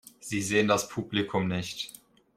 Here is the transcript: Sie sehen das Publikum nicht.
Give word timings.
Sie 0.19 0.41
sehen 0.41 0.67
das 0.67 0.89
Publikum 0.89 1.47
nicht. 1.47 1.93